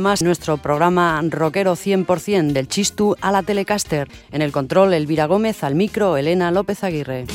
nuestro 0.00 0.58
programa 0.58 1.20
rockero 1.28 1.74
100% 1.74 2.52
del 2.52 2.68
Chistu 2.68 3.16
a 3.20 3.32
la 3.32 3.42
Telecaster. 3.42 4.08
En 4.30 4.42
el 4.42 4.52
control 4.52 4.94
Elvira 4.94 5.26
Gómez, 5.26 5.64
al 5.64 5.74
micro 5.74 6.16
Elena 6.16 6.50
López 6.50 6.84
Aguirre. 6.84 7.26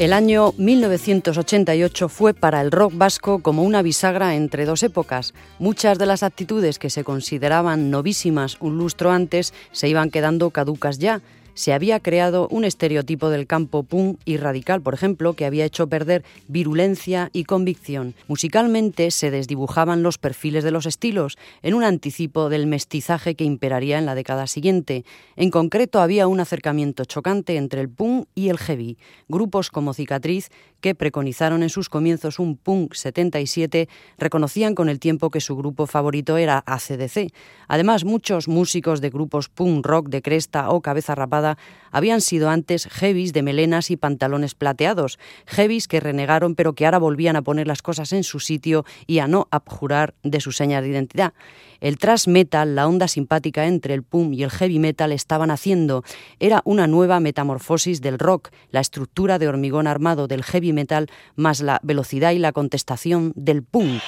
El 0.00 0.14
año 0.14 0.54
1988 0.56 2.08
fue 2.08 2.32
para 2.32 2.62
el 2.62 2.70
rock 2.70 2.94
vasco 2.96 3.40
como 3.40 3.64
una 3.64 3.82
bisagra 3.82 4.34
entre 4.34 4.64
dos 4.64 4.82
épocas. 4.82 5.34
Muchas 5.58 5.98
de 5.98 6.06
las 6.06 6.22
actitudes 6.22 6.78
que 6.78 6.88
se 6.88 7.04
consideraban 7.04 7.90
novísimas 7.90 8.56
un 8.60 8.78
lustro 8.78 9.10
antes 9.10 9.52
se 9.72 9.90
iban 9.90 10.10
quedando 10.10 10.48
caducas 10.48 10.98
ya 10.98 11.20
se 11.60 11.74
había 11.74 12.00
creado 12.00 12.48
un 12.48 12.64
estereotipo 12.64 13.28
del 13.28 13.46
campo 13.46 13.82
punk 13.82 14.18
y 14.24 14.38
radical, 14.38 14.80
por 14.80 14.94
ejemplo, 14.94 15.34
que 15.34 15.44
había 15.44 15.66
hecho 15.66 15.88
perder 15.88 16.24
virulencia 16.48 17.28
y 17.34 17.44
convicción. 17.44 18.14
Musicalmente 18.28 19.10
se 19.10 19.30
desdibujaban 19.30 20.02
los 20.02 20.16
perfiles 20.16 20.64
de 20.64 20.70
los 20.70 20.86
estilos, 20.86 21.36
en 21.60 21.74
un 21.74 21.84
anticipo 21.84 22.48
del 22.48 22.66
mestizaje 22.66 23.34
que 23.34 23.44
imperaría 23.44 23.98
en 23.98 24.06
la 24.06 24.14
década 24.14 24.46
siguiente. 24.46 25.04
En 25.36 25.50
concreto, 25.50 26.00
había 26.00 26.28
un 26.28 26.40
acercamiento 26.40 27.04
chocante 27.04 27.56
entre 27.56 27.82
el 27.82 27.90
punk 27.90 28.26
y 28.34 28.48
el 28.48 28.56
heavy. 28.56 28.96
Grupos 29.28 29.68
como 29.68 29.92
Cicatriz, 29.92 30.48
que 30.80 30.94
preconizaron 30.94 31.62
en 31.62 31.70
sus 31.70 31.88
comienzos 31.88 32.38
un 32.38 32.56
punk 32.56 32.94
77, 32.94 33.88
reconocían 34.18 34.74
con 34.74 34.88
el 34.88 34.98
tiempo 34.98 35.30
que 35.30 35.40
su 35.40 35.56
grupo 35.56 35.86
favorito 35.86 36.36
era 36.36 36.62
ACDC. 36.66 37.32
Además, 37.68 38.04
muchos 38.04 38.48
músicos 38.48 39.00
de 39.00 39.10
grupos 39.10 39.48
punk 39.48 39.86
rock 39.86 40.08
de 40.08 40.22
cresta 40.22 40.70
o 40.70 40.80
cabeza 40.80 41.14
rapada 41.14 41.58
habían 41.90 42.20
sido 42.20 42.50
antes 42.50 42.86
heavies 42.86 43.32
de 43.32 43.42
melenas 43.42 43.90
y 43.90 43.96
pantalones 43.96 44.54
plateados, 44.54 45.18
heavies 45.46 45.88
que 45.88 46.00
renegaron 46.00 46.54
pero 46.54 46.74
que 46.74 46.86
ahora 46.86 46.98
volvían 46.98 47.36
a 47.36 47.42
poner 47.42 47.66
las 47.66 47.82
cosas 47.82 48.12
en 48.12 48.24
su 48.24 48.40
sitio 48.40 48.84
y 49.06 49.18
a 49.18 49.28
no 49.28 49.48
abjurar 49.50 50.14
de 50.22 50.40
su 50.40 50.52
señas 50.52 50.82
de 50.82 50.90
identidad. 50.90 51.32
El 51.80 51.98
thrash 51.98 52.28
metal, 52.28 52.74
la 52.74 52.86
onda 52.86 53.08
simpática 53.08 53.66
entre 53.66 53.94
el 53.94 54.02
punk 54.02 54.34
y 54.34 54.42
el 54.42 54.50
heavy 54.50 54.78
metal 54.78 55.12
estaban 55.12 55.50
haciendo. 55.50 56.04
Era 56.38 56.60
una 56.64 56.86
nueva 56.86 57.20
metamorfosis 57.20 58.00
del 58.00 58.18
rock, 58.18 58.50
la 58.70 58.80
estructura 58.80 59.38
de 59.38 59.48
hormigón 59.48 59.86
armado 59.86 60.28
del 60.28 60.44
heavy 60.44 60.72
metal 60.72 61.08
más 61.36 61.60
la 61.60 61.80
velocidad 61.82 62.32
y 62.32 62.38
la 62.38 62.52
contestación 62.52 63.32
del 63.34 63.62
punk. 63.62 64.00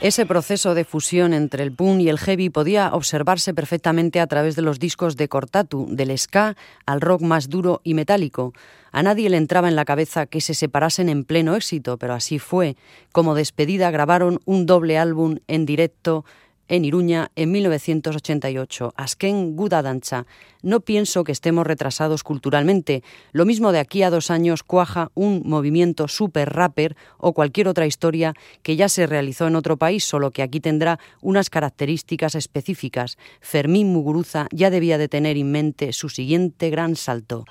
Ese 0.00 0.26
proceso 0.26 0.76
de 0.76 0.84
fusión 0.84 1.34
entre 1.34 1.64
el 1.64 1.72
punk 1.72 2.02
y 2.02 2.08
el 2.08 2.20
heavy 2.20 2.50
podía 2.50 2.94
observarse 2.94 3.52
perfectamente 3.52 4.20
a 4.20 4.28
través 4.28 4.54
de 4.54 4.62
los 4.62 4.78
discos 4.78 5.16
de 5.16 5.28
Cortatu, 5.28 5.88
del 5.90 6.16
ska 6.16 6.56
al 6.86 7.00
rock 7.00 7.22
más 7.22 7.48
duro 7.48 7.80
y 7.82 7.94
metálico. 7.94 8.52
A 8.92 9.02
nadie 9.02 9.28
le 9.28 9.38
entraba 9.38 9.68
en 9.68 9.74
la 9.74 9.84
cabeza 9.84 10.26
que 10.26 10.40
se 10.40 10.54
separasen 10.54 11.08
en 11.08 11.24
pleno 11.24 11.56
éxito, 11.56 11.98
pero 11.98 12.14
así 12.14 12.38
fue. 12.38 12.76
Como 13.10 13.34
despedida 13.34 13.90
grabaron 13.90 14.38
un 14.44 14.66
doble 14.66 14.98
álbum 14.98 15.38
en 15.48 15.66
directo 15.66 16.24
en 16.68 16.84
Iruña 16.84 17.30
en 17.34 17.50
1988, 17.50 18.94
Asken 18.96 19.56
Gudadancha. 19.56 20.26
No 20.62 20.80
pienso 20.80 21.24
que 21.24 21.32
estemos 21.32 21.66
retrasados 21.66 22.22
culturalmente. 22.22 23.02
Lo 23.32 23.44
mismo 23.44 23.72
de 23.72 23.78
aquí 23.78 24.02
a 24.02 24.10
dos 24.10 24.30
años 24.30 24.62
cuaja 24.62 25.10
un 25.14 25.42
movimiento 25.44 26.08
super 26.08 26.52
rapper 26.54 26.96
o 27.16 27.32
cualquier 27.32 27.68
otra 27.68 27.86
historia 27.86 28.34
que 28.62 28.76
ya 28.76 28.88
se 28.88 29.06
realizó 29.06 29.46
en 29.46 29.56
otro 29.56 29.76
país, 29.76 30.04
solo 30.04 30.30
que 30.30 30.42
aquí 30.42 30.60
tendrá 30.60 30.98
unas 31.20 31.50
características 31.50 32.34
específicas. 32.34 33.18
Fermín 33.40 33.92
Muguruza 33.92 34.46
ya 34.52 34.70
debía 34.70 34.98
de 34.98 35.08
tener 35.08 35.36
en 35.36 35.50
mente 35.50 35.92
su 35.92 36.08
siguiente 36.08 36.70
gran 36.70 36.96
salto. 36.96 37.44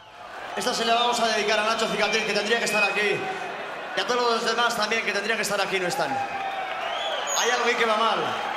Esta 0.55 0.73
se 0.73 0.85
la 0.85 0.95
vamos 0.95 1.19
a 1.19 1.27
dedicar 1.35 1.59
a 1.59 1.67
Nacho 1.67 1.87
Cicatriz, 1.87 2.23
que 2.23 2.33
tendría 2.33 2.59
que 2.59 2.65
estar 2.65 2.83
aquí. 2.83 3.15
Y 3.95 3.99
a 3.99 4.07
todos 4.07 4.41
los 4.41 4.45
demás 4.45 4.75
también, 4.75 5.05
que 5.05 5.11
tendrían 5.11 5.37
que 5.37 5.43
estar 5.43 5.61
aquí, 5.61 5.79
no 5.79 5.87
están. 5.87 6.11
Hay 6.11 7.49
algo 7.51 7.65
ahí 7.65 7.75
que 7.75 7.85
va 7.85 7.97
mal. 7.97 8.56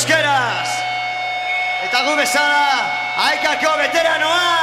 Euskeraz. 0.00 0.68
Eta 1.84 2.00
gu 2.06 2.16
bezala, 2.16 2.64
aikako 3.28 3.76
veteranoak! 3.84 4.59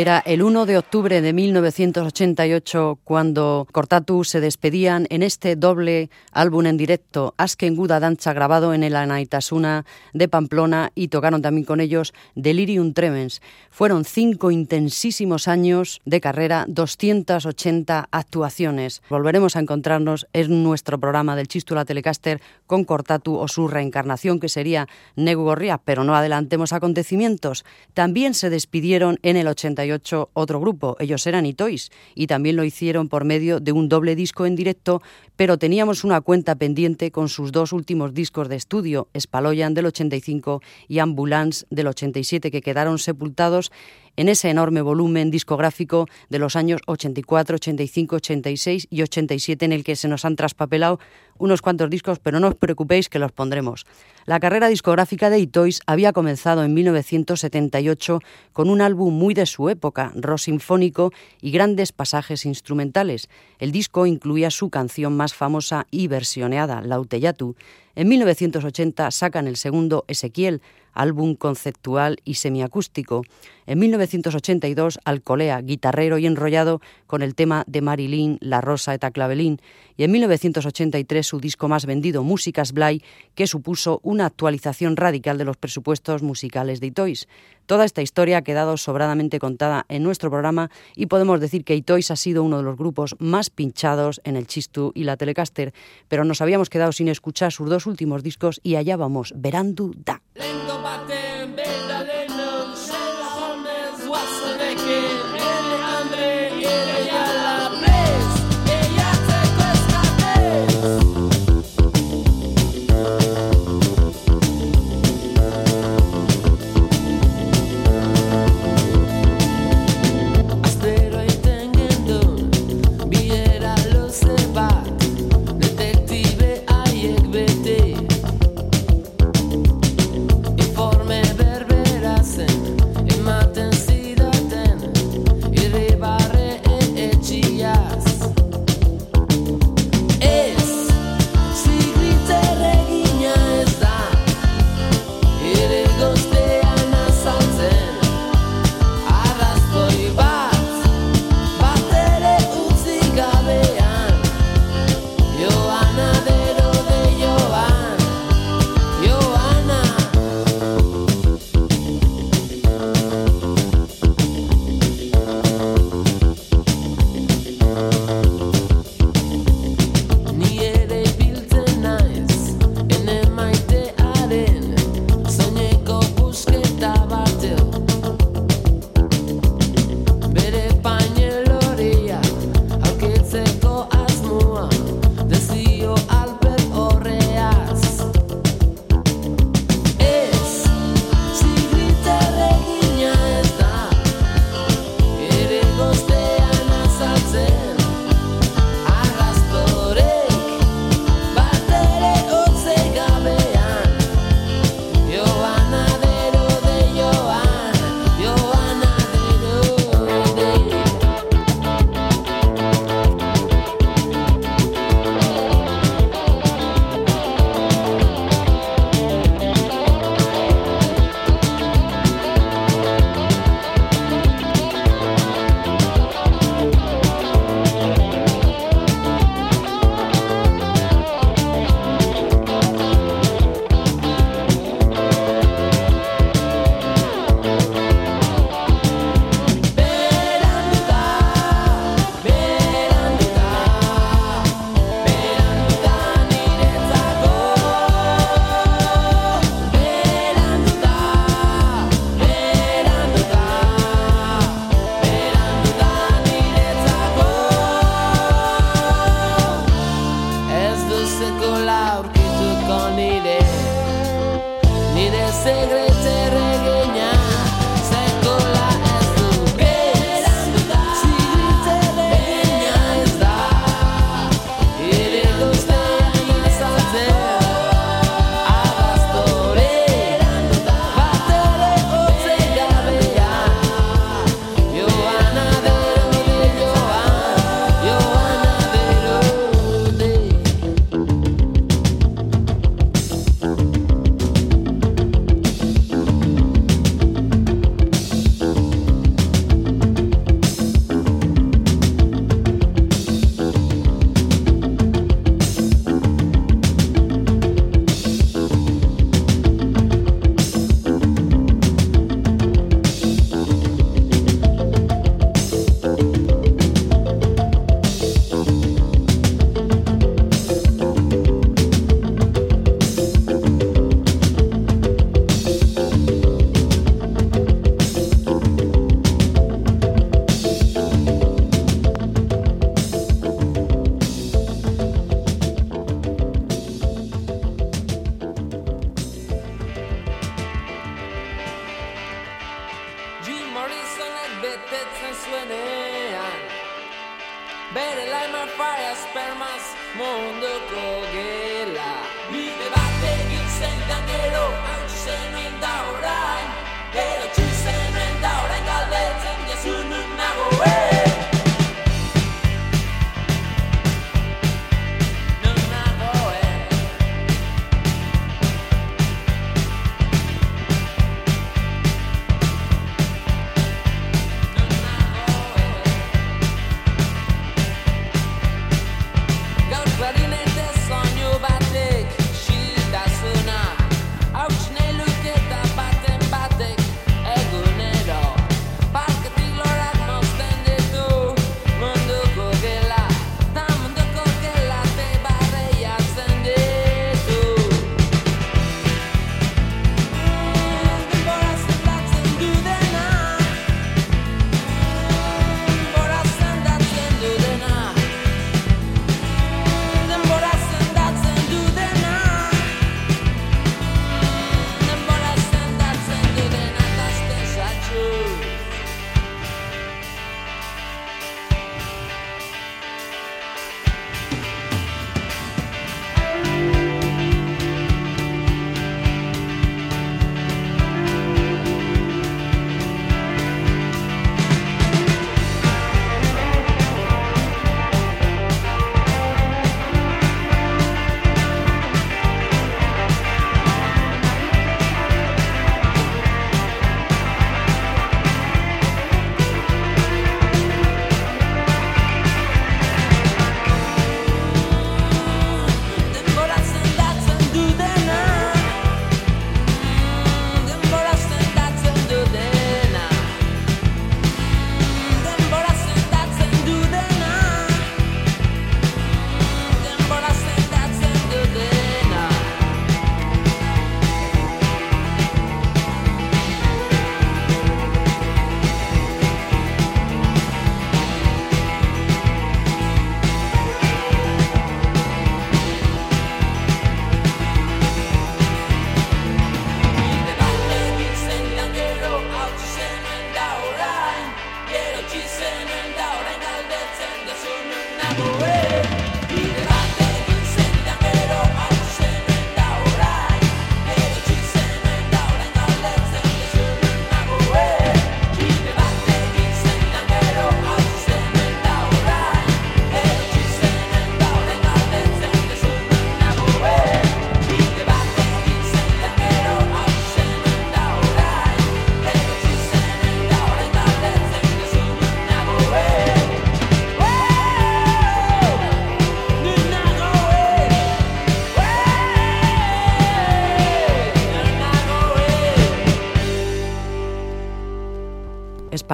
Era 0.00 0.22
el 0.24 0.42
1 0.42 0.64
de 0.64 0.78
octubre 0.78 1.20
de 1.20 1.34
1988 1.34 3.00
cuando 3.04 3.68
Cortatu 3.70 4.24
se 4.24 4.40
despedían 4.40 5.06
en 5.10 5.22
este 5.22 5.56
doble 5.56 6.08
álbum 6.32 6.64
en 6.64 6.78
directo, 6.78 7.34
Asken 7.36 7.76
Guda 7.76 8.00
Dancha, 8.00 8.32
grabado 8.32 8.72
en 8.72 8.82
el 8.82 8.96
Anaitasuna 8.96 9.84
de 10.14 10.26
Pamplona 10.26 10.90
y 10.94 11.08
tocaron 11.08 11.42
también 11.42 11.66
con 11.66 11.82
ellos 11.82 12.14
Delirium 12.34 12.94
Tremens. 12.94 13.42
Fueron 13.68 14.06
cinco 14.06 14.50
intensísimos 14.50 15.48
años 15.48 16.00
de 16.06 16.22
carrera, 16.22 16.64
280 16.66 18.08
actuaciones. 18.10 19.02
Volveremos 19.10 19.54
a 19.54 19.60
encontrarnos 19.60 20.26
en 20.32 20.62
nuestro 20.62 20.98
programa 20.98 21.36
del 21.36 21.48
Chistula 21.48 21.84
Telecaster 21.84 22.40
con 22.66 22.84
Cortatu 22.84 23.36
o 23.36 23.48
su 23.48 23.68
reencarnación, 23.68 24.40
que 24.40 24.48
sería 24.48 24.88
Negu 25.14 25.42
Gorria, 25.42 25.78
pero 25.84 26.04
no 26.04 26.16
adelantemos 26.16 26.72
acontecimientos. 26.72 27.66
También 27.92 28.32
se 28.32 28.48
despidieron 28.48 29.18
en 29.22 29.36
el 29.36 29.46
80 29.92 30.30
otro 30.32 30.60
grupo, 30.60 30.96
ellos 31.00 31.26
eran 31.26 31.46
Itois, 31.46 31.90
y 32.14 32.26
también 32.26 32.56
lo 32.56 32.64
hicieron 32.64 33.08
por 33.08 33.24
medio 33.24 33.60
de 33.60 33.72
un 33.72 33.88
doble 33.88 34.16
disco 34.16 34.46
en 34.46 34.56
directo, 34.56 35.02
pero 35.40 35.56
teníamos 35.56 36.04
una 36.04 36.20
cuenta 36.20 36.54
pendiente 36.56 37.10
con 37.10 37.30
sus 37.30 37.50
dos 37.50 37.72
últimos 37.72 38.12
discos 38.12 38.50
de 38.50 38.56
estudio, 38.56 39.08
Spaloyan 39.18 39.72
del 39.72 39.86
85 39.86 40.60
y 40.86 40.98
Ambulance 40.98 41.64
del 41.70 41.86
87, 41.86 42.50
que 42.50 42.60
quedaron 42.60 42.98
sepultados 42.98 43.72
en 44.16 44.28
ese 44.28 44.50
enorme 44.50 44.82
volumen 44.82 45.30
discográfico 45.30 46.06
de 46.28 46.38
los 46.38 46.56
años 46.56 46.82
84, 46.86 47.56
85, 47.56 48.16
86 48.16 48.88
y 48.90 49.00
87 49.00 49.64
en 49.64 49.72
el 49.72 49.82
que 49.82 49.96
se 49.96 50.08
nos 50.08 50.26
han 50.26 50.36
traspapelado 50.36 51.00
unos 51.38 51.62
cuantos 51.62 51.88
discos, 51.88 52.18
pero 52.18 52.38
no 52.38 52.48
os 52.48 52.54
preocupéis 52.54 53.08
que 53.08 53.18
los 53.18 53.32
pondremos. 53.32 53.86
La 54.26 54.40
carrera 54.40 54.68
discográfica 54.68 55.30
de 55.30 55.38
Itois 55.38 55.80
había 55.86 56.12
comenzado 56.12 56.62
en 56.62 56.74
1978 56.74 58.20
con 58.52 58.68
un 58.68 58.82
álbum 58.82 59.14
muy 59.14 59.32
de 59.32 59.46
su 59.46 59.70
época, 59.70 60.12
rock 60.14 60.38
sinfónico 60.38 61.12
y 61.40 61.50
grandes 61.50 61.92
pasajes 61.92 62.44
instrumentales. 62.44 63.30
El 63.58 63.72
disco 63.72 64.04
incluía 64.04 64.50
su 64.50 64.68
canción 64.68 65.16
más 65.16 65.29
famosa 65.34 65.86
y 65.90 66.08
versioneada, 66.08 66.80
Lauteyatu. 66.80 67.56
En 67.94 68.08
1980 68.08 69.10
sacan 69.10 69.46
el 69.46 69.56
segundo 69.56 70.04
Ezequiel, 70.08 70.62
álbum 70.92 71.34
conceptual 71.34 72.18
y 72.24 72.34
semiacústico. 72.34 73.22
En 73.66 73.78
1982, 73.78 74.98
Alcolea, 75.04 75.60
guitarrero 75.60 76.18
y 76.18 76.26
enrollado 76.26 76.80
con 77.06 77.22
el 77.22 77.34
tema 77.34 77.64
de 77.66 77.80
Marilyn, 77.80 78.38
La 78.40 78.60
Rosa 78.60 78.94
eta 78.94 79.10
Clavelín. 79.10 79.60
Y 79.96 80.04
en 80.04 80.12
1983, 80.12 81.26
su 81.26 81.40
disco 81.40 81.68
más 81.68 81.86
vendido, 81.86 82.24
Músicas 82.24 82.72
Blay, 82.72 83.02
que 83.34 83.46
supuso 83.46 84.00
una 84.02 84.26
actualización 84.26 84.96
radical 84.96 85.38
de 85.38 85.44
los 85.44 85.56
presupuestos 85.56 86.22
musicales 86.22 86.80
de 86.80 86.88
Itois. 86.88 87.28
Toda 87.70 87.84
esta 87.84 88.02
historia 88.02 88.38
ha 88.38 88.42
quedado 88.42 88.76
sobradamente 88.76 89.38
contada 89.38 89.86
en 89.88 90.02
nuestro 90.02 90.28
programa 90.28 90.72
y 90.96 91.06
podemos 91.06 91.38
decir 91.38 91.62
que 91.62 91.76
Itois 91.76 92.10
ha 92.10 92.16
sido 92.16 92.42
uno 92.42 92.56
de 92.56 92.64
los 92.64 92.76
grupos 92.76 93.14
más 93.20 93.48
pinchados 93.48 94.20
en 94.24 94.34
el 94.34 94.48
Chistu 94.48 94.90
y 94.92 95.04
la 95.04 95.16
Telecaster, 95.16 95.72
pero 96.08 96.24
nos 96.24 96.40
habíamos 96.40 96.68
quedado 96.68 96.90
sin 96.90 97.06
escuchar 97.06 97.52
sus 97.52 97.70
dos 97.70 97.86
últimos 97.86 98.24
discos 98.24 98.58
y 98.64 98.74
allá 98.74 98.96
vamos, 98.96 99.32
Verandu 99.36 99.94
Da. 99.96 100.20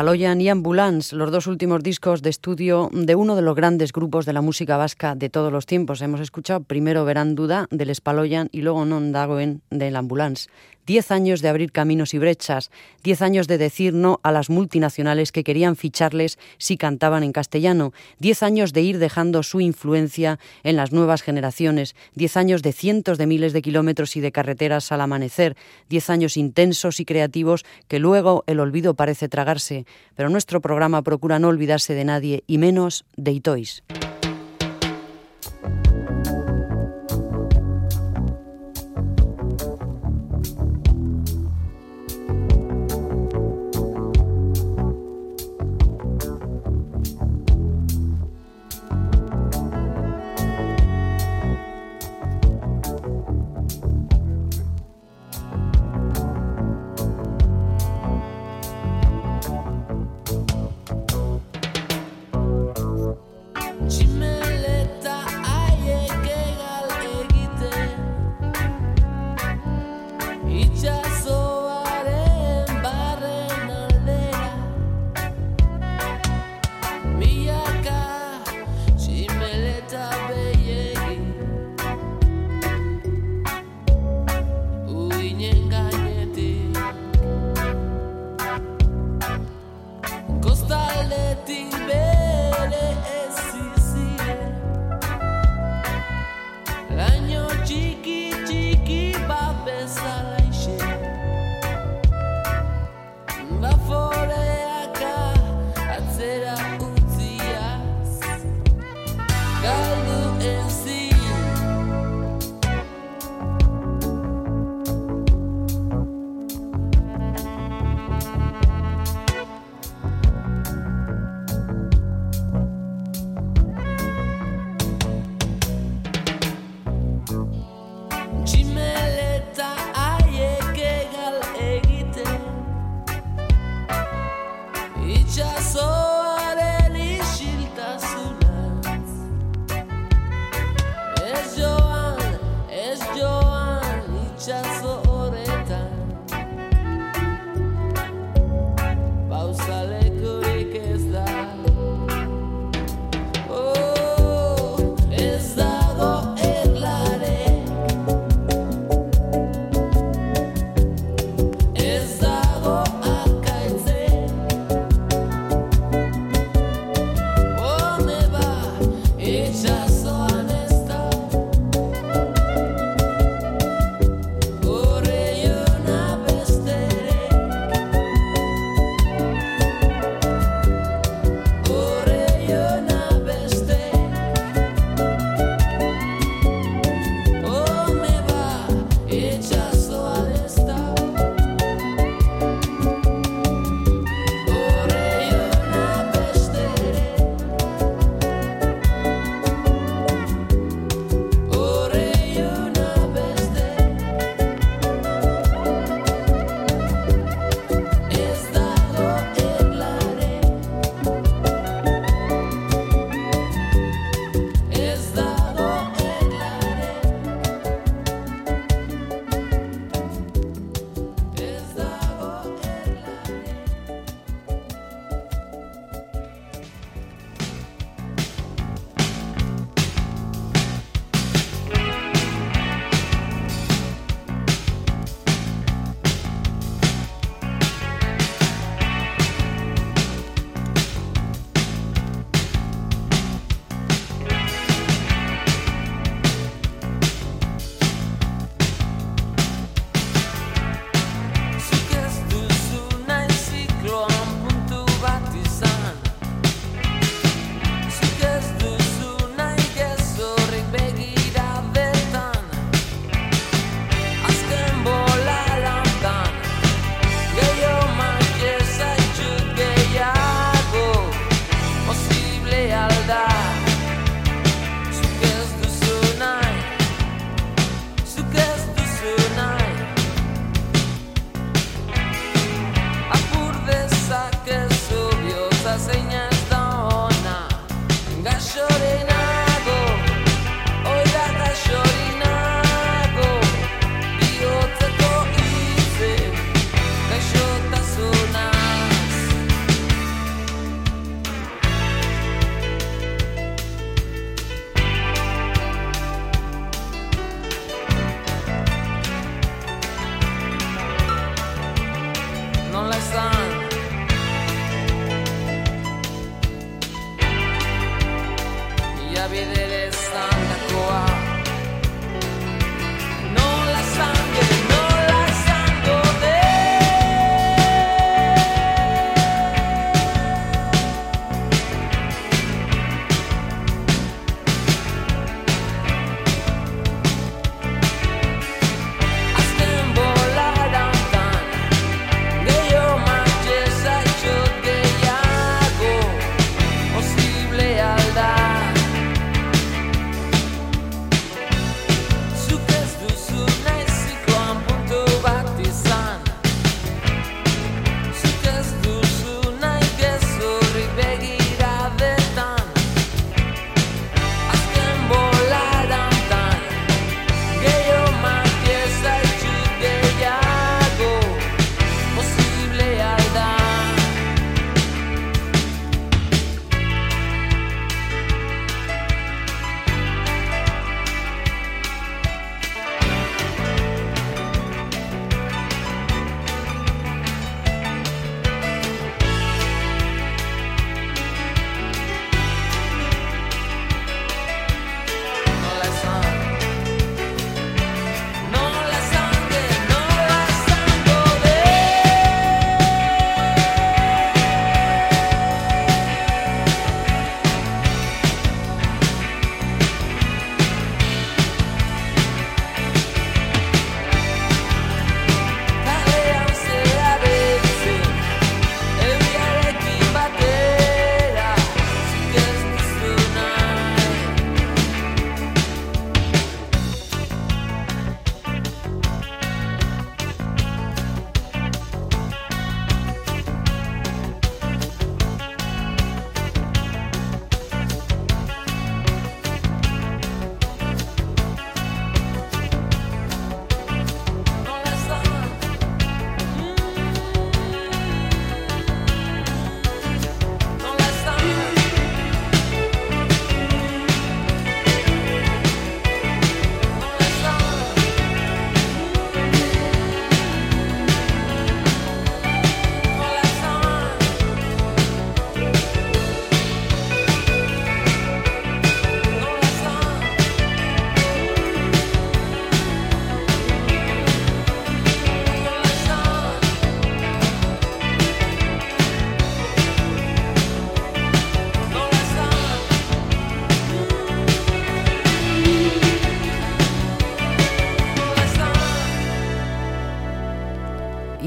Paloyan 0.07 0.41
y 0.41 0.49
Ambulance, 0.49 1.17
los 1.17 1.33
dos 1.33 1.49
últimos 1.49 1.83
discos 1.83 2.23
de 2.23 2.31
estudio 2.31 2.91
de 2.93 3.17
uno 3.17 3.35
de 3.35 3.43
los 3.43 3.57
grandes 3.57 3.93
grupos 3.93 4.25
de 4.25 4.33
la 4.33 4.41
música 4.41 4.77
vasca 4.77 5.17
de 5.17 5.31
todos 5.31 5.51
los 5.51 5.67
tiempos. 5.67 6.01
Hemos 6.01 6.21
escuchado 6.21 6.63
primero 6.63 7.05
Verán 7.05 7.35
Duda 7.35 7.67
del 7.73 7.93
Spaloyan 7.93 8.49
y 8.53 8.63
luego 8.63 8.85
Non 8.87 9.11
Dagoen 9.11 9.63
del 9.67 9.99
Ambulance. 9.99 10.47
Diez 10.87 11.11
años 11.11 11.43
de 11.43 11.49
abrir 11.49 11.73
caminos 11.73 12.15
y 12.15 12.19
brechas, 12.19 12.71
diez 13.03 13.21
años 13.21 13.49
de 13.49 13.59
decir 13.59 13.93
no 13.93 14.21
a 14.23 14.31
las 14.31 14.51
multinacionales 14.51 15.33
que 15.33 15.43
querían 15.43 15.75
ficharles 15.75 16.39
si 16.59 16.77
cantaban 16.77 17.25
en 17.25 17.33
castellano, 17.33 17.93
diez 18.21 18.45
años 18.45 18.73
de 18.73 18.83
ir 18.83 18.99
dejando 18.99 19.43
su 19.43 19.61
influencia 19.61 20.39
en 20.63 20.77
las 20.77 20.93
nuevas 20.93 21.23
generaciones, 21.23 21.97
diez 22.15 22.37
años 22.37 22.63
de 22.63 22.73
cientos 22.73 23.19
de 23.19 23.27
miles 23.27 23.53
de 23.53 23.63
kilómetros 23.63 24.15
y 24.15 24.21
de 24.21 24.31
carreteras 24.31 24.93
al 24.93 25.01
amanecer, 25.01 25.57
diez 25.89 26.09
años 26.09 26.37
intensos 26.37 27.01
y 27.01 27.05
creativos 27.05 27.65
que 27.89 27.99
luego 27.99 28.45
el 28.47 28.61
olvido 28.61 28.95
parece 28.95 29.29
tragarse, 29.29 29.87
pero 30.15 30.29
nuestro 30.29 30.61
programa 30.61 31.03
procura 31.03 31.41
no 31.41 31.49
olvidarse 31.49 31.95
de 31.95 32.05
nadie 32.05 32.45
y 32.47 32.59
menos 32.59 33.05
de 33.17 33.33
Itois. 33.33 33.83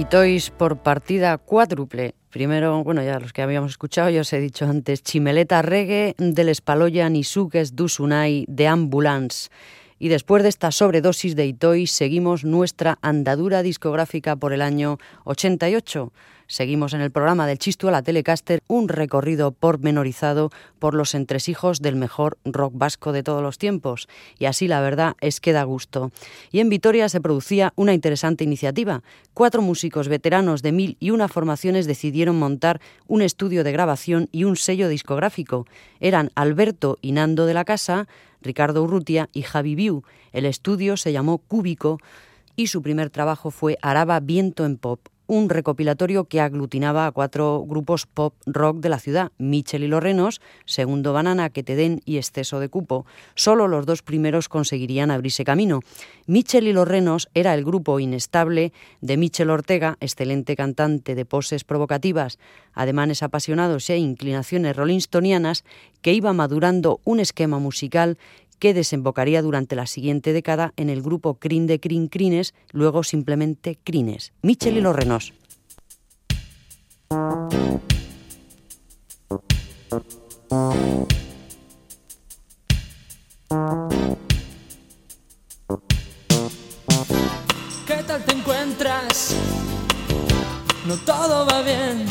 Toys 0.06 0.50
por 0.50 0.78
partida 0.78 1.38
cuádruple. 1.38 2.16
Primero, 2.30 2.84
bueno, 2.84 3.04
ya 3.04 3.20
los 3.20 3.34
que 3.34 3.42
habíamos 3.42 3.72
escuchado, 3.72 4.10
yo 4.10 4.22
os 4.22 4.32
he 4.34 4.40
dicho 4.40 4.66
antes, 4.66 5.04
Chimeleta 5.04 5.62
Reggae 5.62 6.16
del 6.18 6.50
Espaloyan 6.50 7.16
y 7.16 7.24
Suques 7.24 7.76
Dusunai 7.76 8.46
de 8.48 8.68
Ambulance. 8.68 9.50
Y 9.98 10.08
después 10.08 10.44
de 10.44 10.50
esta 10.50 10.72
sobredosis 10.72 11.36
de 11.36 11.48
Itoy, 11.48 11.88
seguimos 11.88 12.46
nuestra 12.46 13.00
andadura 13.02 13.62
discográfica 13.64 14.36
por 14.36 14.54
el 14.54 14.62
año 14.62 14.98
88. 15.26 16.14
Seguimos 16.52 16.96
en 16.96 17.02
el 17.02 17.12
programa 17.12 17.46
del 17.46 17.60
Chistu 17.60 17.90
a 17.90 17.92
la 17.92 18.02
Telecaster, 18.02 18.64
un 18.66 18.90
recorrido 18.90 19.52
pormenorizado 19.52 20.50
por 20.80 20.96
los 20.96 21.14
entresijos 21.14 21.80
del 21.80 21.96
mejor 21.96 22.40
rock 22.44 22.74
vasco 22.76 23.12
de 23.12 23.22
todos 23.22 23.44
los 23.44 23.60
tiempos. 23.60 24.10
Y 24.40 24.46
así 24.46 24.68
la 24.68 24.82
verdad 24.82 25.16
es 25.22 25.42
que 25.42 25.54
da 25.54 25.62
gusto. 25.62 26.12
Y 26.52 26.60
en 26.60 26.70
Vitoria 26.70 27.08
se 27.08 27.22
producía 27.22 27.72
una 27.76 27.94
interesante 27.94 28.44
iniciativa. 28.44 29.04
Cuatro 29.36 29.62
músicos 29.62 30.08
veteranos 30.08 30.64
de 30.64 30.72
mil 30.72 30.98
y 31.00 31.12
una 31.12 31.28
formaciones 31.28 31.86
decidieron 31.86 32.40
montar 32.40 32.82
un 33.06 33.22
estudio 33.22 33.64
de 33.64 33.72
grabación 33.72 34.28
y 34.32 34.46
un 34.46 34.56
sello 34.56 34.90
discográfico. 34.90 35.68
Eran 36.00 36.32
Alberto 36.34 36.98
y 37.00 37.12
Nando 37.12 37.46
de 37.46 37.54
la 37.54 37.64
Casa, 37.64 38.08
Ricardo 38.42 38.82
Urrutia 38.82 39.30
y 39.34 39.44
Javi 39.44 39.76
Viu. 39.76 40.02
El 40.32 40.46
estudio 40.46 40.98
se 40.98 41.12
llamó 41.12 41.38
Cúbico 41.38 42.00
y 42.56 42.68
su 42.68 42.82
primer 42.82 43.12
trabajo 43.12 43.52
fue 43.52 43.78
Araba 43.84 44.20
Viento 44.20 44.66
en 44.66 44.78
Pop, 44.78 45.00
un 45.30 45.48
recopilatorio 45.48 46.26
que 46.26 46.42
aglutinaba 46.42 47.06
a 47.06 47.12
cuatro 47.12 47.64
grupos 47.64 48.08
pop 48.08 48.34
rock 48.48 48.80
de 48.80 48.90
la 48.90 48.98
ciudad, 48.98 49.32
Michel 49.38 49.84
y 49.84 49.88
los 49.88 50.02
Renos, 50.02 50.42
Segundo 50.66 51.14
Banana, 51.14 51.52
Que 51.52 51.62
te 51.62 51.76
den 51.76 52.02
y 52.04 52.18
Exceso 52.18 52.60
de 52.60 52.68
Cupo. 52.68 53.06
Solo 53.36 53.68
los 53.68 53.86
dos 53.86 54.02
primeros 54.02 54.50
conseguirían 54.50 55.12
abrirse 55.12 55.44
camino. 55.44 55.82
Michel 56.26 56.68
y 56.68 56.74
los 56.74 56.88
Renos 56.88 57.30
era 57.36 57.54
el 57.54 57.64
grupo 57.64 58.00
inestable 58.00 58.74
de 59.02 59.18
Michel 59.18 59.52
Ortega, 59.52 59.98
excelente 60.00 60.56
cantante 60.56 61.14
de 61.14 61.26
poses 61.26 61.64
provocativas, 61.64 62.40
ademanes 62.74 63.22
apasionados 63.22 63.88
e 63.92 63.98
inclinaciones 63.98 64.76
rollingstonianas, 64.76 65.64
que 66.02 66.14
iba 66.14 66.34
madurando 66.34 67.02
un 67.04 67.20
esquema 67.20 67.60
musical 67.60 68.18
que 68.60 68.74
desembocaría 68.74 69.42
durante 69.42 69.76
la 69.76 69.88
siguiente 69.88 70.34
década 70.34 70.74
en 70.76 70.90
el 70.90 71.02
grupo 71.02 71.36
Crin 71.36 71.66
de 71.66 71.80
Crin 71.80 72.08
Crines, 72.08 72.54
luego 72.72 73.04
simplemente 73.04 73.80
Crines. 73.84 74.34
Michel 74.42 74.78
y 74.78 74.82
los 74.82 74.96
Renos. 74.96 75.34
¿Qué 87.88 88.04
tal 88.06 88.24
te 88.26 88.36
encuentras? 88.36 89.36
No 90.86 90.96
todo 90.98 91.48
va 91.48 91.62
bien. 91.62 92.06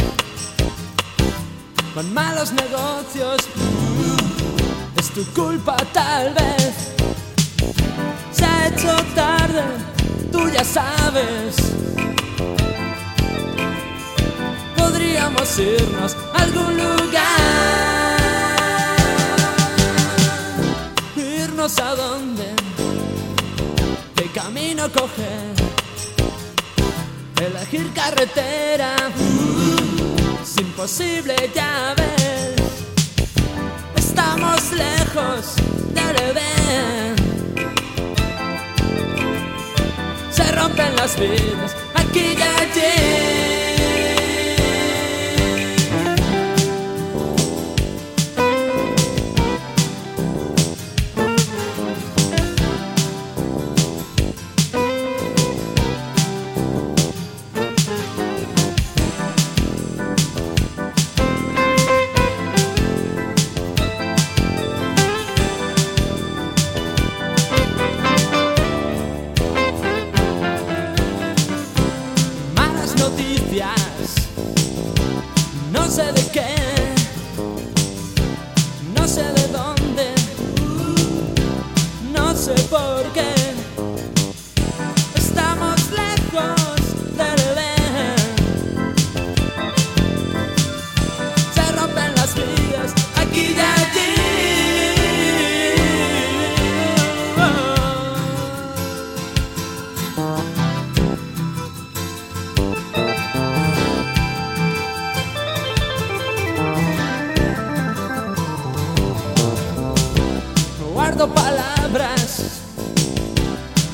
Con 1.94 2.12
malos 2.14 2.52
negocios 2.52 3.48
es 5.08 5.14
tu 5.14 5.24
culpa 5.32 5.76
tal 5.92 6.34
vez. 6.34 6.74
Se 8.32 8.44
ha 8.44 8.68
hecho 8.68 8.96
tarde, 9.14 9.62
tú 10.32 10.48
ya 10.48 10.64
sabes. 10.64 11.56
Podríamos 14.76 15.58
irnos 15.58 16.16
a 16.34 16.42
algún 16.42 16.76
lugar. 16.76 18.18
Irnos 21.16 21.78
a 21.78 21.94
dónde, 21.94 22.54
qué 24.16 24.30
camino 24.32 24.90
coger. 24.92 25.56
elegir 27.40 27.92
carretera, 27.94 28.96
es 30.42 30.60
imposible 30.60 31.34
ya 31.54 31.94
ver. 31.96 32.57
Estamos 34.48 34.72
lejos 34.72 35.56
del 35.92 36.16
bien. 36.32 37.14
Se 40.30 40.50
rompen 40.52 40.96
las 40.96 41.18
vidas 41.20 41.76
aquí 41.94 42.34
y 42.38 42.42
allí. 42.42 43.57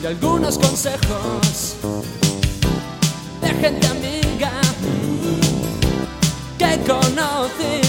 Y 0.05 0.07
algunos 0.07 0.59
consejos 0.59 1.77
de 3.41 3.49
gente 3.49 3.87
amiga 3.87 4.51
que 6.59 6.79
conocí. 6.87 7.84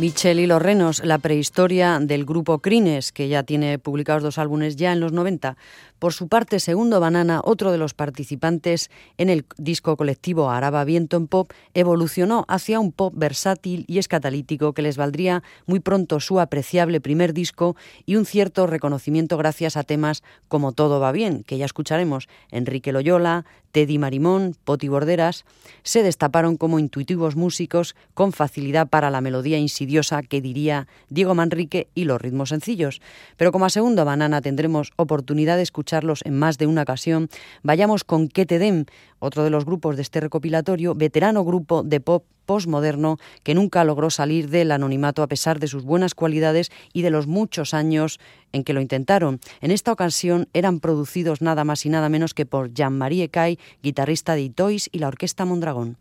Michel 0.00 0.40
y 0.40 0.46
los 0.46 0.62
renos, 0.62 1.04
la 1.04 1.18
prehistoria 1.18 1.98
del 2.00 2.24
grupo 2.24 2.60
Crines, 2.60 3.12
que 3.12 3.28
ya 3.28 3.42
tiene 3.42 3.78
publicados 3.78 4.22
dos 4.22 4.38
álbumes 4.38 4.76
ya 4.76 4.94
en 4.94 5.00
los 5.00 5.12
90. 5.12 5.58
Por 6.00 6.14
su 6.14 6.28
parte, 6.28 6.60
Segundo 6.60 6.98
Banana, 6.98 7.42
otro 7.44 7.70
de 7.72 7.76
los 7.76 7.92
participantes 7.92 8.90
en 9.18 9.28
el 9.28 9.44
disco 9.58 9.98
colectivo 9.98 10.50
Araba 10.50 10.82
Viento 10.84 11.18
en 11.18 11.26
Pop, 11.26 11.52
evolucionó 11.74 12.46
hacia 12.48 12.80
un 12.80 12.90
pop 12.90 13.12
versátil 13.14 13.84
y 13.86 13.98
escatalítico 13.98 14.72
que 14.72 14.80
les 14.80 14.96
valdría 14.96 15.42
muy 15.66 15.78
pronto 15.78 16.18
su 16.18 16.40
apreciable 16.40 17.02
primer 17.02 17.34
disco 17.34 17.76
y 18.06 18.16
un 18.16 18.24
cierto 18.24 18.66
reconocimiento 18.66 19.36
gracias 19.36 19.76
a 19.76 19.84
temas 19.84 20.22
como 20.48 20.72
Todo 20.72 21.00
va 21.00 21.12
bien, 21.12 21.44
que 21.44 21.58
ya 21.58 21.66
escucharemos, 21.66 22.28
Enrique 22.50 22.92
Loyola, 22.92 23.44
Teddy 23.72 23.98
Marimón, 23.98 24.56
Poti 24.64 24.88
Borderas, 24.88 25.44
se 25.82 26.02
destaparon 26.02 26.56
como 26.56 26.78
intuitivos 26.78 27.36
músicos 27.36 27.94
con 28.14 28.32
facilidad 28.32 28.88
para 28.88 29.10
la 29.10 29.20
melodía 29.20 29.58
insidiosa 29.58 30.22
que 30.22 30.40
diría 30.40 30.88
Diego 31.08 31.34
Manrique 31.34 31.88
y 31.94 32.04
los 32.04 32.20
ritmos 32.20 32.48
sencillos. 32.48 33.00
Pero 33.36 33.52
como 33.52 33.66
a 33.66 33.70
Segundo 33.70 34.04
Banana 34.04 34.40
tendremos 34.40 34.92
oportunidad 34.96 35.56
de 35.56 35.62
escucharlos 35.90 36.22
en 36.24 36.38
más 36.38 36.56
de 36.56 36.66
una 36.66 36.82
ocasión, 36.82 37.28
vayamos 37.62 38.04
con 38.04 38.28
Que 38.28 38.46
te 38.46 38.60
den, 38.60 38.86
otro 39.18 39.42
de 39.42 39.50
los 39.50 39.64
grupos 39.64 39.96
de 39.96 40.02
este 40.02 40.20
recopilatorio, 40.20 40.94
veterano 40.94 41.44
grupo 41.44 41.82
de 41.82 42.00
pop 42.00 42.24
postmoderno 42.46 43.18
que 43.44 43.54
nunca 43.54 43.84
logró 43.84 44.10
salir 44.10 44.50
del 44.50 44.72
anonimato 44.72 45.22
a 45.22 45.28
pesar 45.28 45.58
de 45.60 45.68
sus 45.68 45.84
buenas 45.84 46.14
cualidades 46.14 46.70
y 46.92 47.02
de 47.02 47.10
los 47.10 47.26
muchos 47.26 47.74
años 47.74 48.18
en 48.52 48.64
que 48.64 48.72
lo 48.72 48.80
intentaron. 48.80 49.40
En 49.60 49.70
esta 49.70 49.92
ocasión 49.92 50.48
eran 50.52 50.80
producidos 50.80 51.42
nada 51.42 51.64
más 51.64 51.86
y 51.86 51.90
nada 51.90 52.08
menos 52.08 52.34
que 52.34 52.46
por 52.46 52.72
Jean-Marie 52.72 53.28
Cay, 53.28 53.58
guitarrista 53.82 54.34
de 54.34 54.42
Itois 54.42 54.88
y 54.92 54.98
la 54.98 55.08
Orquesta 55.08 55.44
Mondragón. 55.44 55.96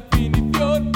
Definición. 0.00 0.92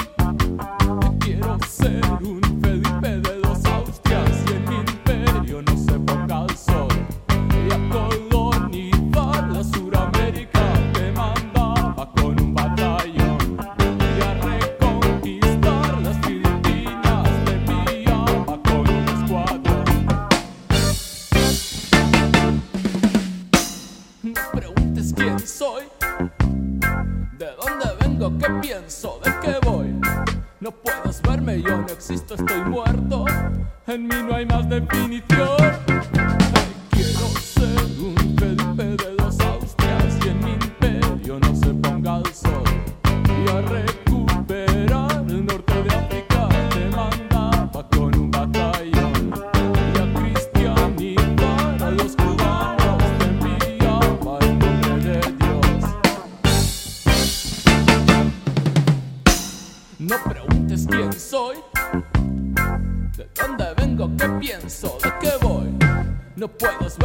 Quiero 1.19 1.57
ser 1.69 2.01
un 2.21 2.41
Felipe 2.61 3.09
de 3.19 3.39
dos 3.41 3.65
Austrias 3.65 4.43
y 4.47 4.53
en 4.53 4.69
mi 4.69 4.75
imperio 4.75 5.61
no 5.61 5.77
se 5.77 5.99
ponga 5.99 6.45
el 6.45 6.57
sol. 6.57 6.87
Y 7.67 7.73
a 7.73 7.79
colonizar 7.89 9.49
la 9.49 9.63
Suramérica 9.63 10.73
te 10.93 11.11
mandaba 11.11 12.11
con 12.15 12.39
un 12.39 12.53
batallón. 12.53 13.57
Y 14.17 14.21
a 14.21 14.33
reconquistar 14.35 16.01
las 16.01 16.17
Filipinas 16.25 17.29
te 17.45 17.53
enviaba 17.53 18.59
con 18.63 18.89
un 18.89 19.05
escuadrón. 19.15 19.85
No 24.23 24.41
preguntes 24.53 25.13
quién 25.15 25.39
soy, 25.39 25.83
qué 28.45 28.53
pienso, 28.61 29.19
de 29.23 29.31
qué 29.41 29.57
voy. 29.63 29.99
No 30.59 30.71
puedes 30.71 31.21
verme, 31.21 31.61
yo 31.61 31.77
no 31.77 31.87
existo, 31.87 32.35
estoy 32.35 32.61
muerto. 32.63 33.25
En 33.87 34.07
mí 34.07 34.15
no 34.27 34.35
hay 34.35 34.45
más 34.45 34.67
definición. 34.69 35.57
Ay, 35.59 36.73
quiero 36.91 37.27
ser 37.39 37.83
un 37.99 38.35
Felipe 38.37 39.03
de 39.03 39.15
dos 39.15 39.39
Austrias 39.39 40.17
y 40.25 40.29
en 40.29 40.43
mi 40.43 40.51
imperio 40.53 41.39
no 41.39 41.55
se 41.55 41.73
ponga 41.73 42.17
el 42.17 42.33
sol. 42.33 42.63
Y 43.05 43.49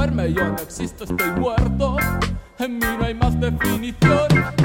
yo 0.08 0.48
no 0.48 0.56
existo, 0.56 1.04
estoy 1.04 1.30
muerto. 1.32 1.96
En 2.58 2.78
mí 2.78 2.86
no 2.98 3.04
hay 3.04 3.14
más 3.14 3.38
definición. 3.38 4.59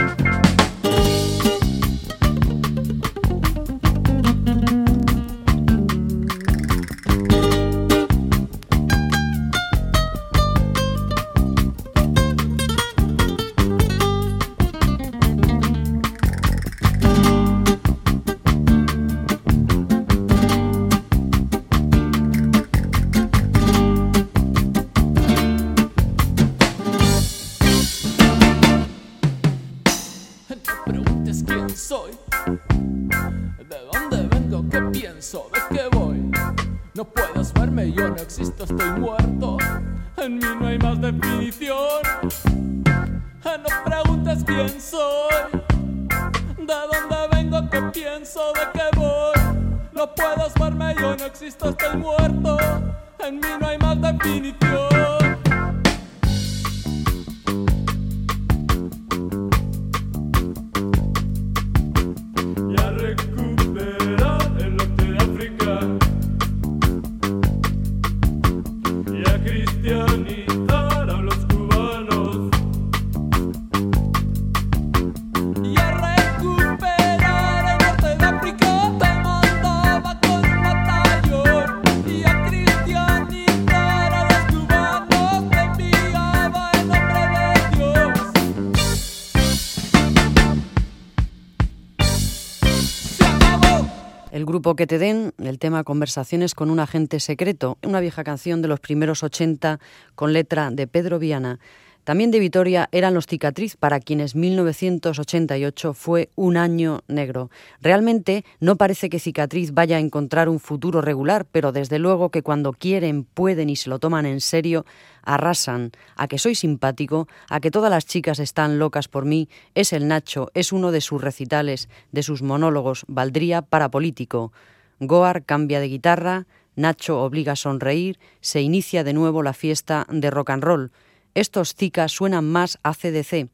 Que 94.73 94.87
te 94.87 94.97
den, 94.97 95.31
el 95.37 95.59
tema 95.59 95.83
Conversaciones 95.83 96.55
con 96.55 96.71
un 96.71 96.79
agente 96.79 97.19
secreto, 97.19 97.77
una 97.83 97.99
vieja 97.99 98.23
canción 98.23 98.63
de 98.63 98.67
los 98.67 98.79
primeros 98.79 99.21
80 99.21 99.79
con 100.15 100.33
letra 100.33 100.71
de 100.71 100.87
Pedro 100.87 101.19
Viana. 101.19 101.59
También 102.05 102.29
de 102.29 102.37
Vitoria 102.39 102.87
eran 102.91 103.15
los 103.15 103.25
Cicatriz, 103.25 103.77
para 103.77 103.99
quienes 103.99 104.35
1988 104.35 105.95
fue 105.95 106.29
un 106.35 106.55
año 106.55 107.01
negro. 107.07 107.49
Realmente 107.81 108.45
no 108.59 108.75
parece 108.75 109.09
que 109.09 109.17
Cicatriz 109.17 109.73
vaya 109.73 109.97
a 109.97 109.99
encontrar 109.99 110.47
un 110.47 110.59
futuro 110.59 111.01
regular, 111.01 111.47
pero 111.51 111.71
desde 111.71 111.97
luego 111.97 112.29
que 112.29 112.43
cuando 112.43 112.73
quieren, 112.73 113.23
pueden 113.23 113.71
y 113.71 113.75
se 113.75 113.89
lo 113.89 113.97
toman 113.97 114.27
en 114.27 114.39
serio, 114.39 114.85
arrasan. 115.23 115.93
A 116.15 116.27
que 116.27 116.37
soy 116.37 116.53
simpático, 116.53 117.27
a 117.49 117.59
que 117.59 117.71
todas 117.71 117.89
las 117.89 118.05
chicas 118.05 118.37
están 118.37 118.77
locas 118.77 119.07
por 119.07 119.25
mí, 119.25 119.49
es 119.73 119.91
el 119.91 120.07
Nacho, 120.07 120.51
es 120.53 120.71
uno 120.71 120.91
de 120.91 121.01
sus 121.01 121.19
recitales, 121.19 121.89
de 122.11 122.21
sus 122.21 122.43
monólogos, 122.43 123.03
valdría 123.07 123.63
para 123.63 123.89
político. 123.89 124.53
Goar 124.99 125.43
cambia 125.43 125.79
de 125.79 125.87
guitarra, 125.87 126.45
Nacho 126.75 127.23
obliga 127.23 127.53
a 127.53 127.55
sonreír, 127.55 128.19
se 128.41 128.61
inicia 128.61 129.03
de 129.03 129.13
nuevo 129.13 129.41
la 129.41 129.53
fiesta 129.53 130.05
de 130.07 130.29
rock 130.29 130.51
and 130.51 130.63
roll. 130.63 130.91
Estos 131.35 131.75
Zika 131.75 132.07
suenan 132.07 132.49
más 132.49 132.79
a 132.81 132.93
CDC. 132.93 133.49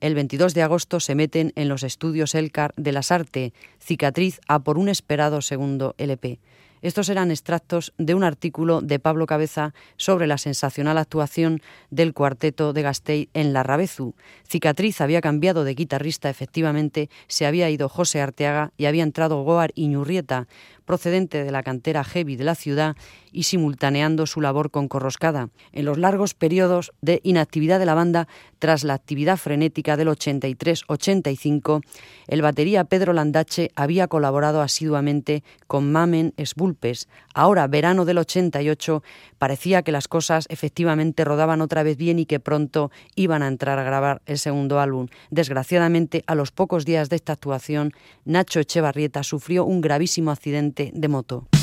El 0.00 0.14
22 0.14 0.54
de 0.54 0.62
agosto 0.62 1.00
se 1.00 1.16
meten 1.16 1.52
en 1.56 1.68
los 1.68 1.82
estudios 1.82 2.36
Elcar 2.36 2.72
de 2.76 2.92
las 2.92 3.10
Arte, 3.10 3.52
cicatriz 3.80 4.40
a 4.46 4.60
por 4.60 4.78
un 4.78 4.88
esperado 4.88 5.42
segundo 5.42 5.96
LP. 5.98 6.38
Estos 6.82 7.08
eran 7.08 7.32
extractos 7.32 7.92
de 7.98 8.14
un 8.14 8.22
artículo 8.22 8.80
de 8.80 9.00
Pablo 9.00 9.26
Cabeza 9.26 9.74
sobre 9.96 10.28
la 10.28 10.38
sensacional 10.38 10.98
actuación 10.98 11.62
del 11.90 12.14
cuarteto 12.14 12.72
de 12.72 12.82
Gasteiz 12.82 13.28
en 13.34 13.52
La 13.52 13.64
Rabezu. 13.64 14.14
Cicatriz 14.46 15.00
había 15.00 15.20
cambiado 15.20 15.64
de 15.64 15.74
guitarrista, 15.74 16.30
efectivamente, 16.30 17.10
se 17.26 17.44
había 17.44 17.70
ido 17.70 17.88
José 17.88 18.20
Arteaga 18.20 18.72
y 18.76 18.84
había 18.84 19.02
entrado 19.02 19.42
Goar 19.42 19.72
Iñurrieta, 19.74 20.46
procedente 20.86 21.44
de 21.44 21.50
la 21.50 21.62
cantera 21.62 22.04
heavy 22.04 22.36
de 22.36 22.44
la 22.44 22.54
ciudad 22.54 22.96
y 23.32 23.42
simultaneando 23.42 24.26
su 24.26 24.40
labor 24.40 24.70
con 24.70 24.88
Corroscada. 24.88 25.50
En 25.72 25.84
los 25.84 25.98
largos 25.98 26.32
periodos 26.32 26.92
de 27.02 27.20
inactividad 27.22 27.78
de 27.78 27.84
la 27.84 27.92
banda, 27.92 28.28
tras 28.58 28.82
la 28.84 28.94
actividad 28.94 29.36
frenética 29.36 29.98
del 29.98 30.08
83-85, 30.08 31.82
el 32.28 32.40
batería 32.40 32.84
Pedro 32.84 33.12
Landache 33.12 33.70
había 33.76 34.08
colaborado 34.08 34.62
asiduamente 34.62 35.44
con 35.66 35.92
Mamen 35.92 36.32
Sbulpes. 36.42 37.08
Ahora, 37.34 37.66
verano 37.66 38.06
del 38.06 38.18
88, 38.18 39.02
parecía 39.38 39.82
que 39.82 39.92
las 39.92 40.08
cosas 40.08 40.46
efectivamente 40.48 41.24
rodaban 41.24 41.60
otra 41.60 41.82
vez 41.82 41.96
bien 41.96 42.18
y 42.18 42.26
que 42.26 42.40
pronto 42.40 42.90
iban 43.16 43.42
a 43.42 43.48
entrar 43.48 43.78
a 43.78 43.84
grabar 43.84 44.22
el 44.24 44.38
segundo 44.38 44.80
álbum. 44.80 45.08
Desgraciadamente, 45.30 46.22
a 46.26 46.34
los 46.34 46.52
pocos 46.52 46.84
días 46.84 47.10
de 47.10 47.16
esta 47.16 47.34
actuación, 47.34 47.92
Nacho 48.24 48.60
Echevarrieta 48.60 49.22
sufrió 49.22 49.64
un 49.64 49.80
gravísimo 49.80 50.30
accidente 50.30 50.75
de 50.76 51.08
moto. 51.08 51.55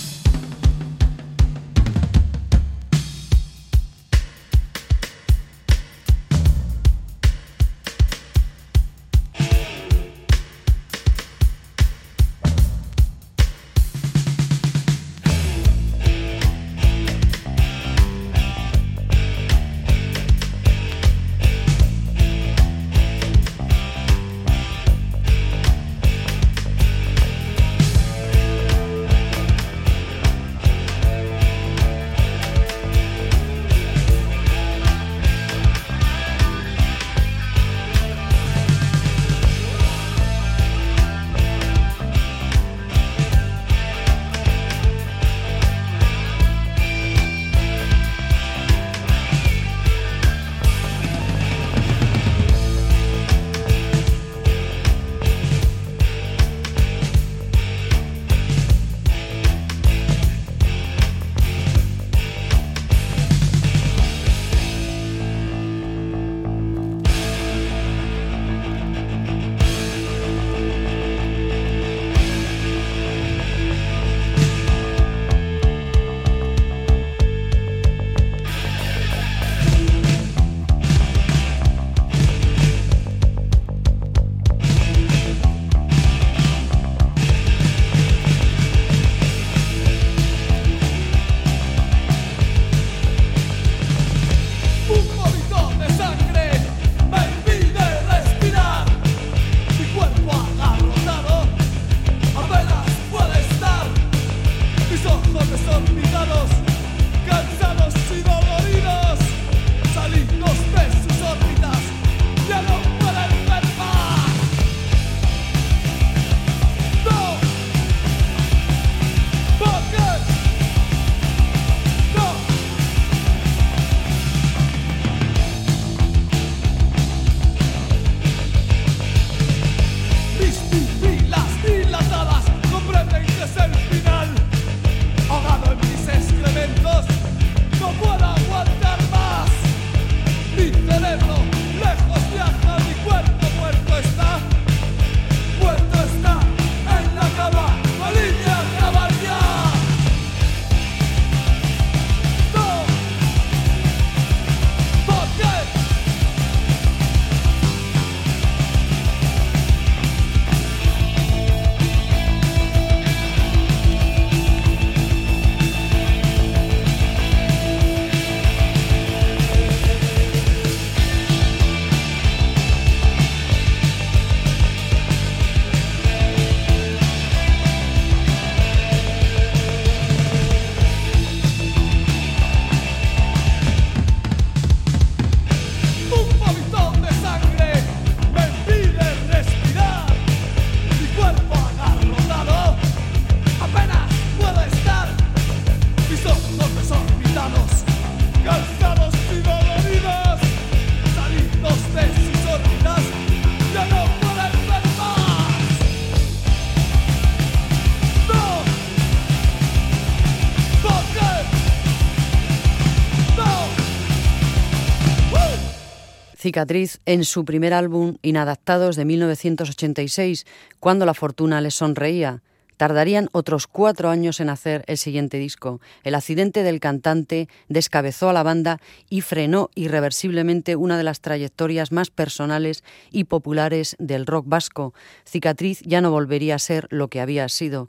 Cicatriz 216.44 217.00
en 217.06 217.24
su 217.24 217.46
primer 217.46 217.74
álbum 217.74 218.18
Inadaptados 218.22 218.98
de 218.98 219.06
1986, 219.06 220.46
cuando 220.82 221.06
la 221.06 221.14
fortuna 221.14 221.62
les 221.62 221.76
sonreía. 221.76 222.42
Tardarían 222.76 223.30
otros 223.32 223.66
cuatro 223.66 224.10
años 224.10 224.42
en 224.42 224.50
hacer 224.50 224.84
el 224.88 224.98
siguiente 224.98 225.38
disco. 225.38 225.80
El 226.04 226.16
accidente 226.16 226.64
del 226.64 226.82
cantante 226.82 227.48
descabezó 227.70 228.28
a 228.30 228.34
la 228.34 228.44
banda 228.44 228.82
y 229.10 229.22
frenó 229.22 229.70
irreversiblemente 229.74 230.76
una 230.76 230.98
de 230.98 231.06
las 231.06 231.22
trayectorias 231.22 231.94
más 231.94 232.10
personales 232.10 232.84
y 233.10 233.24
populares 233.24 233.96
del 233.98 234.26
rock 234.26 234.46
vasco. 234.46 234.94
Cicatriz 235.26 235.80
ya 235.86 236.02
no 236.02 236.12
volvería 236.12 236.56
a 236.56 236.60
ser 236.60 236.88
lo 236.90 237.08
que 237.08 237.22
había 237.22 237.48
sido. 237.48 237.88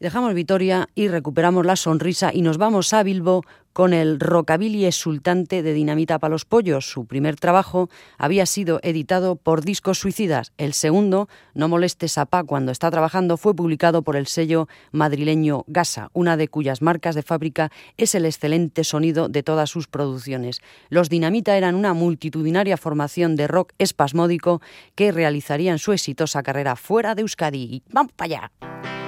Dejamos 0.00 0.32
Vitoria 0.32 0.88
y 0.94 1.08
recuperamos 1.08 1.66
la 1.66 1.76
sonrisa 1.76 2.30
y 2.32 2.40
nos 2.40 2.56
vamos 2.56 2.94
a 2.94 3.02
Bilbo 3.02 3.44
con 3.74 3.92
el 3.92 4.18
rockabilly 4.18 4.86
exultante 4.86 5.62
de 5.62 5.74
Dinamita 5.74 6.18
para 6.18 6.30
los 6.32 6.46
Pollos. 6.46 6.88
Su 6.88 7.04
primer 7.04 7.36
trabajo 7.36 7.90
había 8.16 8.46
sido 8.46 8.80
editado 8.82 9.36
por 9.36 9.62
Discos 9.62 9.98
Suicidas. 9.98 10.54
El 10.56 10.72
segundo, 10.72 11.28
No 11.52 11.68
moleste 11.68 12.08
Sapá 12.08 12.44
cuando 12.44 12.72
está 12.72 12.90
trabajando, 12.90 13.36
fue 13.36 13.54
publicado 13.54 14.00
por 14.00 14.16
el 14.16 14.26
sello 14.26 14.68
madrileño 14.90 15.64
Gasa, 15.66 16.08
una 16.14 16.38
de 16.38 16.48
cuyas 16.48 16.80
marcas 16.80 17.14
de 17.14 17.22
fábrica 17.22 17.70
es 17.98 18.14
el 18.14 18.24
excelente 18.24 18.84
sonido 18.84 19.28
de 19.28 19.42
todas 19.42 19.68
sus 19.68 19.86
producciones. 19.86 20.62
Los 20.88 21.10
Dinamita 21.10 21.58
eran 21.58 21.74
una 21.74 21.92
multitudinaria 21.92 22.78
formación 22.78 23.36
de 23.36 23.48
rock 23.48 23.74
espasmódico 23.76 24.62
que 24.94 25.12
realizarían 25.12 25.78
su 25.78 25.92
exitosa 25.92 26.42
carrera 26.42 26.74
fuera 26.74 27.14
de 27.14 27.20
Euskadi. 27.20 27.82
¡Vamos 27.92 28.12
para 28.12 28.48
allá! 28.48 28.99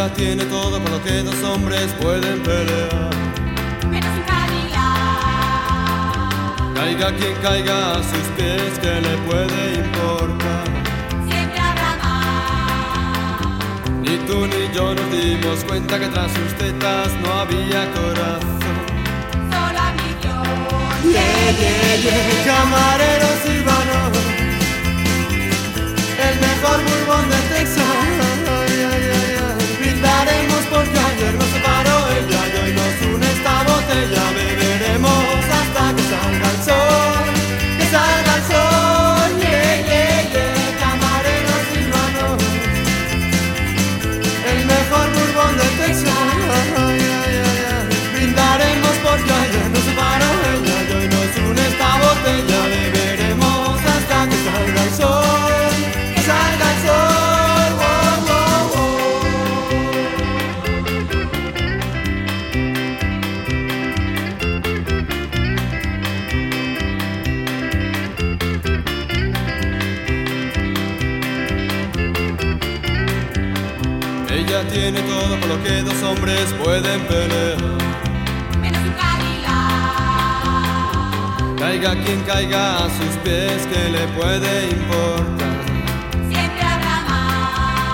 Ella 0.00 0.14
tiene 0.14 0.44
todo 0.46 0.78
para 0.82 0.96
lo 0.96 1.04
que 1.04 1.22
dos 1.22 1.42
hombres 1.42 1.92
pueden 2.00 2.40
pelear. 2.42 3.10
Menos 3.86 4.10
un 4.16 4.22
Cadillac. 4.22 4.74
Caiga 6.74 7.12
quien 7.18 7.34
caiga 7.42 7.92
a 7.92 8.02
sus 8.02 8.26
pies, 8.34 8.78
que 8.80 8.98
le 9.02 9.18
puede 9.28 9.74
importar? 9.84 10.64
Siempre 11.28 11.60
habrá 11.60 11.96
más. 12.02 13.40
Ni 14.00 14.16
tú 14.26 14.46
ni 14.46 14.74
yo 14.74 14.94
nos 14.94 15.10
dimos 15.12 15.64
cuenta 15.68 15.98
que 16.00 16.06
tras 16.06 16.32
sus 16.32 16.54
tetas 16.54 17.08
no 17.22 17.30
había 17.34 17.86
corazón. 17.92 18.58
Solo 19.52 19.78
a 19.80 19.92
mí 19.98 20.16
Dios. 20.22 20.48
Yeah, 21.12 21.50
yeah, 21.60 21.96
yeah, 22.00 22.44
camarero 22.46 23.29
todo 75.30 75.40
por 75.40 75.48
lo 75.48 75.62
que 75.62 75.82
dos 75.82 76.02
hombres 76.02 76.52
pueden 76.62 77.00
pelear. 77.02 77.56
Menos 78.60 78.82
un 78.82 78.94
Cadillac. 79.00 79.50
Caiga 81.58 81.94
quien 82.04 82.20
caiga 82.22 82.84
a 82.84 82.88
sus 82.88 83.16
pies, 83.22 83.66
que 83.70 83.90
le 83.90 84.08
puede 84.18 84.70
importar? 84.70 85.54
Siempre 86.28 86.62
habrá 86.72 86.96
más. 87.08 87.92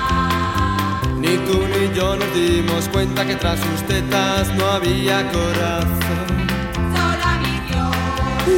Ni 1.18 1.37
tú 1.47 1.57
ni 1.72 1.82
yo 1.95 2.16
nos 2.16 2.34
dimos 2.34 2.89
cuenta 2.89 3.26
que 3.26 3.37
tras 3.37 3.61
sus 3.61 3.82
tetas 3.87 4.55
no 4.55 4.64
había 4.70 5.30
corazón. 5.30 6.47
Solo 6.95 7.26
mí 7.43 7.55
Dios. 7.68 7.97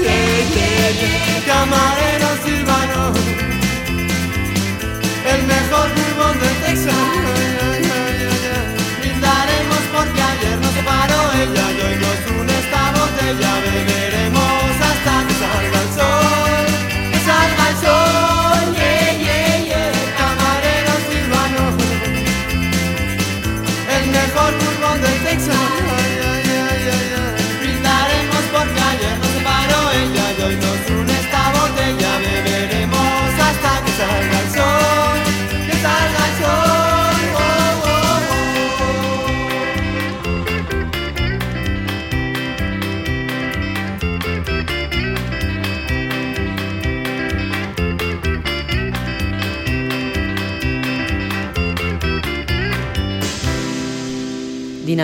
Yeah, 0.05 0.41
yeah, 0.55 0.91
yeah, 1.01 1.41
camarero 1.47 2.31
silvano, 2.45 3.03
el 5.33 5.41
mejor 5.47 5.89
bourbon 5.97 6.37
de 6.41 6.51
Texas. 6.65 7.58
Separó 10.99 11.33
ella 11.33 11.71
y 11.71 11.81
hoy 11.81 11.97
nos 11.97 12.41
une 12.41 12.59
esta 12.59 12.93
botella. 12.93 13.61
Beberemos 13.61 14.38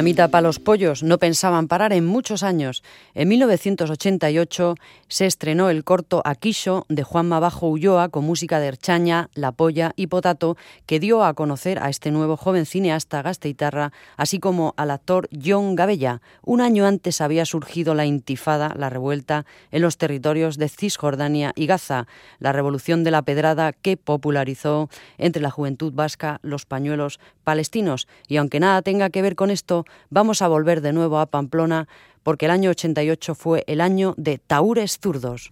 Dinamita 0.05 0.28
para 0.28 0.42
los 0.42 0.59
pollos 0.59 1.02
no 1.02 1.16
pensaban 1.16 1.66
parar 1.66 1.94
en 1.94 2.05
muchos 2.05 2.42
años. 2.42 2.82
En 3.14 3.26
1988 3.26 4.74
se 5.09 5.24
estrenó 5.24 5.70
el 5.70 5.82
corto 5.82 6.20
Aquillo 6.26 6.84
de 6.90 7.02
Juanma 7.02 7.40
Bajo 7.40 7.68
Ulloa 7.68 8.11
con 8.11 8.26
música 8.26 8.61
de 8.61 8.66
Erchaña, 8.66 9.30
La 9.32 9.52
Polla 9.52 9.94
y 9.96 10.09
Potato 10.09 10.59
que 10.84 11.00
dio 11.00 11.24
a 11.24 11.32
conocer 11.32 11.78
a 11.82 11.88
este 11.88 12.11
nuevo 12.11 12.36
joven 12.36 12.66
cineasta 12.66 13.22
gasteitarra, 13.22 13.92
así 14.18 14.40
como 14.40 14.74
al 14.76 14.90
actor 14.90 15.30
John 15.42 15.74
Gabella. 15.74 16.20
Un 16.42 16.61
año 16.61 16.84
antes 16.84 17.22
había 17.22 17.46
surgido 17.46 17.94
la 17.94 18.05
intifada, 18.05 18.74
la 18.76 18.90
revuelta 18.90 19.46
en 19.70 19.80
los 19.80 19.96
territorios 19.96 20.59
de 20.59 20.68
Cisjordania 20.68 21.52
y 21.57 21.64
Gaza, 21.64 22.09
la 22.40 22.52
revolución 22.52 23.05
de 23.05 23.11
la 23.11 23.22
pedrada 23.22 23.72
que 23.72 23.96
popularizó 23.96 24.90
entre 25.16 25.40
la 25.40 25.50
juventud 25.50 25.94
vasca 25.94 26.40
los 26.42 26.66
pañuelos 26.66 27.20
palestinos. 27.42 28.07
Y 28.28 28.36
aunque 28.36 28.61
nada 28.61 28.82
tenga 28.82 29.09
que 29.09 29.22
ver 29.22 29.34
con 29.34 29.50
esto, 29.50 29.86
vamos 30.11 30.42
a 30.42 30.49
volver 30.49 30.80
de 30.80 30.92
nuevo 30.92 31.18
a 31.18 31.26
Pamplona 31.26 31.88
porque 32.24 32.47
el 32.47 32.51
año 32.51 32.70
88 32.70 33.34
fue 33.34 33.64
el 33.66 33.80
año 33.80 34.14
de 34.16 34.38
Taúres 34.38 34.99
Zurdos. 35.01 35.51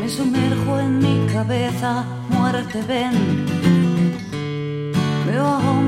Me 0.00 0.08
sumerjo 0.08 0.78
en 0.78 0.98
mi 0.98 1.26
cabeza, 1.32 2.04
muerte 2.28 2.82
ven. 2.86 3.49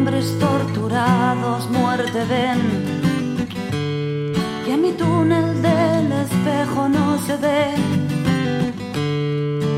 Hombres 0.05 0.37
torturados, 0.41 1.71
muerte 1.71 2.25
ven. 2.29 2.61
Y 4.67 4.73
a 4.73 4.77
mi 4.77 4.91
túnel 4.95 5.63
del 5.63 6.11
espejo 6.11 6.89
no 6.89 7.17
se 7.19 7.37
ve. 7.37 7.67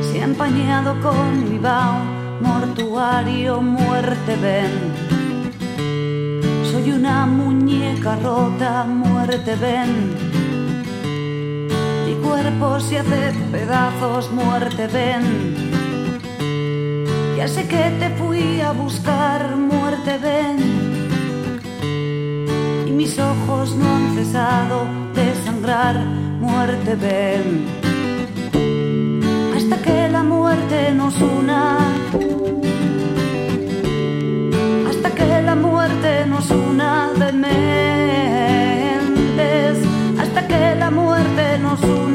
Si 0.00 0.18
empañado 0.18 0.98
con 1.02 1.50
mi 1.50 1.58
bao, 1.58 1.98
mortuario, 2.40 3.60
muerte 3.60 4.36
ven. 4.36 4.72
Soy 6.72 6.92
una 6.92 7.26
muñeca 7.26 8.16
rota, 8.16 8.84
muerte 8.84 9.56
ven. 9.56 10.14
Y 12.10 12.14
cuerpo 12.26 12.80
se 12.80 13.00
hace 13.00 13.34
pedazos, 13.52 14.32
muerte, 14.32 14.86
ven. 14.86 15.63
Ya 17.44 17.50
sé 17.50 17.68
que 17.68 17.84
te 18.00 18.08
fui 18.16 18.62
a 18.62 18.72
buscar, 18.72 19.54
muerte, 19.54 20.16
ven. 20.16 20.56
Y 22.86 22.90
mis 22.90 23.18
ojos 23.18 23.76
no 23.76 23.96
han 23.96 24.14
cesado 24.14 24.86
de 25.14 25.34
sangrar, 25.44 25.96
muerte, 26.40 26.94
ven. 26.94 27.66
Hasta 29.54 29.76
que 29.82 30.08
la 30.08 30.22
muerte 30.22 30.94
nos 30.94 31.20
una. 31.20 31.76
Hasta 34.88 35.10
que 35.10 35.42
la 35.42 35.54
muerte 35.54 36.24
nos 36.26 36.50
una 36.50 37.10
de 37.12 37.30
mentes. 37.44 38.24
Hasta 40.18 40.48
que 40.48 40.76
la 40.76 40.90
muerte 40.90 41.58
nos 41.58 41.82
una. 41.82 42.13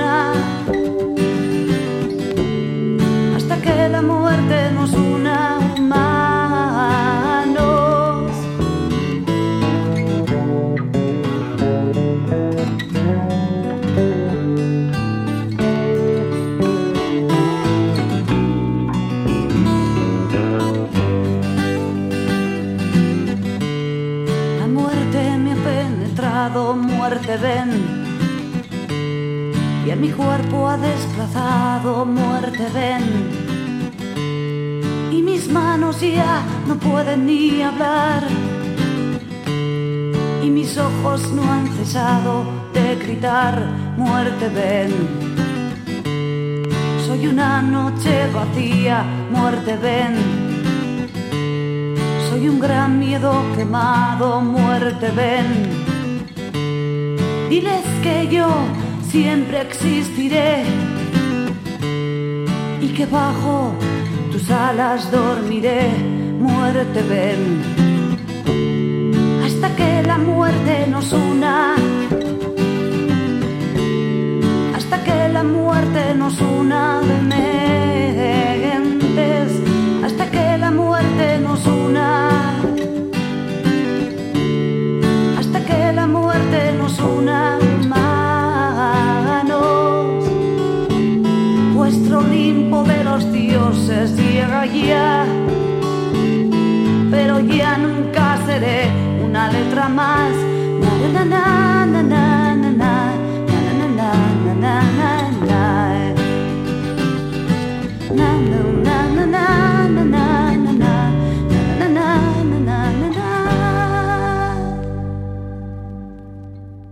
Y 29.85 29.89
en 29.91 29.99
mi 29.99 30.11
cuerpo 30.11 30.69
ha 30.69 30.77
desplazado, 30.77 32.05
muerte 32.05 32.65
ven. 32.73 33.03
Y 35.11 35.21
mis 35.21 35.51
manos 35.51 35.99
ya 35.99 36.41
no 36.67 36.75
pueden 36.75 37.25
ni 37.25 37.61
hablar. 37.61 38.23
Y 40.41 40.49
mis 40.49 40.77
ojos 40.77 41.31
no 41.33 41.43
han 41.51 41.67
cesado 41.75 42.45
de 42.73 42.95
gritar, 42.95 43.61
muerte 43.97 44.47
ven. 44.47 44.91
Soy 47.05 47.27
una 47.27 47.61
noche 47.61 48.29
vacía, 48.33 49.03
muerte 49.31 49.75
ven. 49.75 50.15
Soy 52.29 52.47
un 52.47 52.59
gran 52.59 52.99
miedo 52.99 53.33
quemado, 53.57 54.39
muerte 54.39 55.11
ven. 55.11 55.88
Diles 57.49 57.83
que 58.03 58.27
yo 58.27 58.47
siempre 59.09 59.61
existiré 59.61 60.63
y 62.79 62.87
que 62.89 63.07
bajo 63.07 63.73
tus 64.31 64.51
alas 64.51 65.11
dormiré, 65.11 65.89
muerte 66.39 67.01
ven. 67.09 67.41
Hasta 69.43 69.75
que 69.75 70.03
la 70.03 70.19
muerte 70.19 70.85
nos 70.91 71.11
una. 71.11 71.75
Hasta 74.75 75.03
que 75.03 75.29
la 75.33 75.43
muerte 75.43 76.13
nos 76.15 76.39
una 76.41 77.01
de 77.01 77.58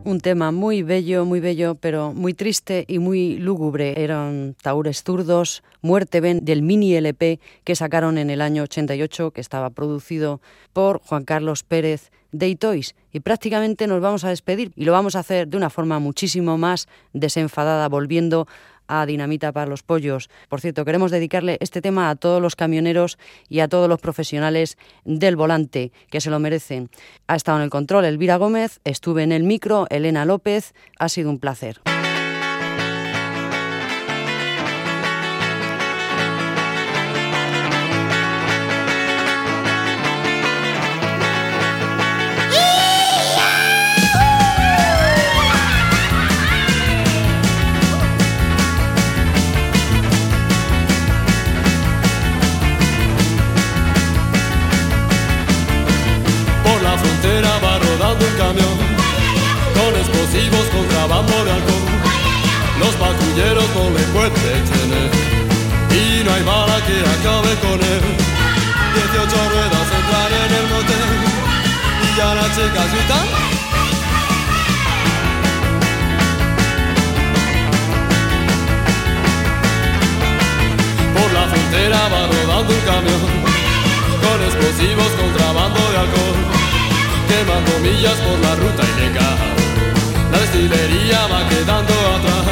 Un 0.07 0.21
tema 0.21 0.51
muy 0.51 0.83
bello, 0.83 1.25
muy 1.25 1.39
bello, 1.39 1.75
pero 1.75 2.13
muy 2.13 2.33
triste 2.33 2.85
y 2.87 2.99
muy 2.99 3.37
lúgubre. 3.37 4.01
Eran 4.01 4.55
Taures 4.61 5.03
Zurdos, 5.03 5.63
Muerte 5.81 6.21
Ven, 6.21 6.45
del 6.45 6.61
mini 6.61 6.95
LP 6.95 7.39
que 7.63 7.75
sacaron 7.75 8.17
en 8.17 8.29
el 8.29 8.41
año 8.41 8.63
88, 8.63 9.31
que 9.31 9.41
estaba 9.41 9.69
producido 9.69 10.39
por 10.73 11.01
Juan 11.01 11.25
Carlos 11.25 11.63
Pérez 11.63 12.11
de 12.31 12.49
Itois. 12.49 12.95
Y 13.11 13.19
prácticamente 13.19 13.87
nos 13.87 14.01
vamos 14.01 14.23
a 14.23 14.29
despedir 14.29 14.71
y 14.75 14.85
lo 14.85 14.91
vamos 14.91 15.15
a 15.15 15.19
hacer 15.19 15.47
de 15.47 15.57
una 15.57 15.69
forma 15.69 15.99
muchísimo 15.99 16.57
más 16.57 16.87
desenfadada, 17.13 17.87
volviendo 17.89 18.47
a 18.87 19.05
Dinamita 19.05 19.51
para 19.51 19.67
los 19.67 19.83
Pollos. 19.83 20.29
Por 20.49 20.61
cierto, 20.61 20.85
queremos 20.85 21.11
dedicarle 21.11 21.57
este 21.59 21.81
tema 21.81 22.09
a 22.09 22.15
todos 22.15 22.41
los 22.41 22.55
camioneros 22.55 23.17
y 23.49 23.59
a 23.59 23.67
todos 23.67 23.89
los 23.89 23.99
profesionales 23.99 24.77
del 25.03 25.35
volante, 25.35 25.91
que 26.09 26.21
se 26.21 26.29
lo 26.29 26.39
merecen. 26.39 26.89
Ha 27.27 27.35
estado 27.35 27.57
en 27.57 27.65
el 27.65 27.69
control 27.69 28.05
Elvira 28.05 28.37
Gómez, 28.37 28.79
estuve 28.83 29.23
en 29.23 29.31
el 29.31 29.43
micro 29.43 29.87
Elena 29.89 30.25
López, 30.25 30.73
ha 30.99 31.09
sido 31.09 31.29
un 31.29 31.39
placer. 31.39 31.81
Con 58.47 59.91
explosivos, 59.99 60.65
contrabando 60.71 61.43
de 61.43 61.51
alcohol. 61.51 61.87
Los 62.79 62.95
patrulleros 62.95 63.67
no 63.75 63.89
le 63.89 64.03
pueden 64.15 64.33
detener 64.33 65.11
y 65.91 66.23
no 66.23 66.33
hay 66.33 66.43
bala 66.43 66.79
que 66.87 66.97
acabe 67.01 67.53
con 67.59 67.75
él. 67.75 68.03
18 68.95 69.49
ruedas 69.51 69.87
entran 69.99 70.31
en 70.31 70.51
el 70.59 70.65
motel 70.71 71.09
y 72.03 72.17
ya 72.17 72.35
las 72.35 72.49
chicas 72.55 72.87
gritan. 72.93 73.27
Por 81.15 81.33
la 81.33 81.47
frontera 81.51 81.99
va 82.13 82.27
rodando 82.27 82.73
un 82.73 82.81
camión 82.91 83.21
con 84.23 84.37
explosivos, 84.41 85.11
contrabando 85.19 85.79
de 85.91 85.97
alcohol, 85.97 86.56
quemando 87.27 87.79
millas 87.79 88.17
por 88.25 88.39
la 88.39 88.55
ruta 88.55 88.83
ilegal. 88.95 89.37
La 90.31 90.37
destilería 90.39 91.19
va 91.27 91.47
quedando 91.49 91.93
atrás, 92.15 92.45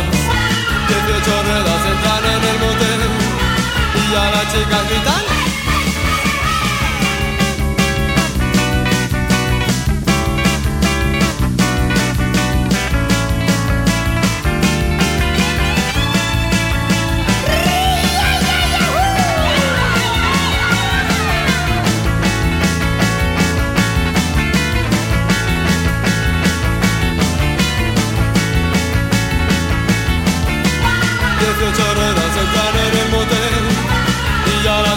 18 0.88 1.44
ruedas 1.48 1.82
entran 1.94 2.24
en 2.36 2.44
el 2.52 2.58
motel 2.64 3.02
y 4.00 4.12
ya 4.12 4.24
las 4.32 4.46
chicas 4.54 4.90
gritan. 4.90 5.45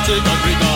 c'est 0.08 0.14
un 0.14 0.67